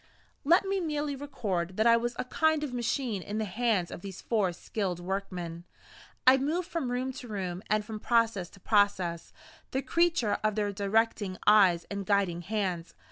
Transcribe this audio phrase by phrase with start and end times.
[0.43, 4.01] Let me merely record that I was a kind of machine in the hands of
[4.01, 5.63] these four skilled workmen.
[6.25, 9.31] I moved from room to room, and from process to process,
[9.69, 12.95] the creature of their directing eyes and guiding hands.